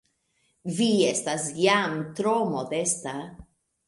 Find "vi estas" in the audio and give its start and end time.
0.77-1.45